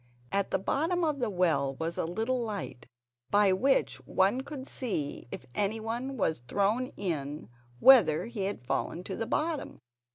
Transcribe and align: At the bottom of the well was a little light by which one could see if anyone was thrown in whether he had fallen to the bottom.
At 0.31 0.49
the 0.49 0.57
bottom 0.57 1.03
of 1.03 1.19
the 1.19 1.29
well 1.29 1.75
was 1.75 1.95
a 1.95 2.05
little 2.05 2.41
light 2.41 2.87
by 3.29 3.53
which 3.53 3.97
one 4.07 4.41
could 4.41 4.67
see 4.67 5.27
if 5.29 5.45
anyone 5.53 6.17
was 6.17 6.39
thrown 6.47 6.87
in 6.97 7.49
whether 7.79 8.25
he 8.25 8.45
had 8.45 8.65
fallen 8.65 9.03
to 9.03 9.15
the 9.15 9.27
bottom. 9.27 9.77